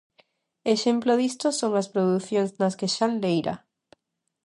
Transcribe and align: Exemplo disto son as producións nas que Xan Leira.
Exemplo 0.75 1.11
disto 1.21 1.47
son 1.59 1.71
as 1.81 1.91
producións 1.95 2.51
nas 2.59 2.77
que 2.79 2.87
Xan 2.95 3.11
Leira. 3.23 3.55